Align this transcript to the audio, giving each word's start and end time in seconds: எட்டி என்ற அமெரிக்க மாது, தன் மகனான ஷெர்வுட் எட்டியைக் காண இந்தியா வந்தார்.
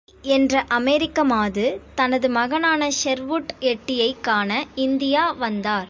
எட்டி 0.07 0.29
என்ற 0.29 0.65
அமெரிக்க 0.67 1.23
மாது, 1.23 1.81
தன் 1.95 2.31
மகனான 2.31 2.89
ஷெர்வுட் 3.03 3.51
எட்டியைக் 3.59 4.21
காண 4.21 4.65
இந்தியா 4.75 5.31
வந்தார். 5.31 5.79